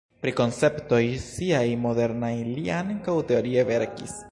Pri 0.21 0.31
konceptoj 0.37 1.01
siaj 1.25 1.67
modernaj 1.83 2.33
li 2.49 2.65
ankaŭ 2.81 3.19
teorie 3.33 3.71
verkis. 3.73 4.19